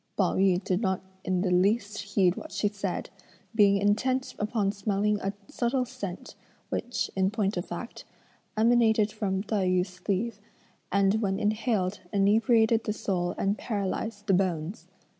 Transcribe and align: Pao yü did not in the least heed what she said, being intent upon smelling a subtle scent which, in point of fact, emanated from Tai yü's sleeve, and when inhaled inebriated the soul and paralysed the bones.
Pao 0.17 0.33
yü 0.33 0.63
did 0.63 0.81
not 0.81 0.99
in 1.23 1.41
the 1.41 1.51
least 1.51 1.99
heed 1.99 2.35
what 2.35 2.51
she 2.51 2.67
said, 2.67 3.11
being 3.53 3.77
intent 3.77 4.33
upon 4.39 4.71
smelling 4.71 5.21
a 5.21 5.31
subtle 5.47 5.85
scent 5.85 6.33
which, 6.69 7.11
in 7.15 7.29
point 7.29 7.55
of 7.55 7.65
fact, 7.67 8.03
emanated 8.57 9.11
from 9.11 9.43
Tai 9.43 9.67
yü's 9.67 9.89
sleeve, 9.89 10.39
and 10.91 11.21
when 11.21 11.37
inhaled 11.39 11.99
inebriated 12.11 12.85
the 12.85 12.93
soul 12.93 13.35
and 13.37 13.59
paralysed 13.59 14.25
the 14.25 14.33
bones. 14.33 14.87